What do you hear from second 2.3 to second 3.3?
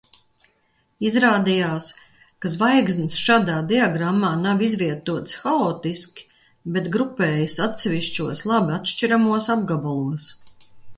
ka zvaigznes